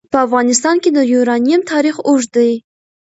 [0.11, 2.51] په افغانستان کې د یورانیم تاریخ اوږد دی.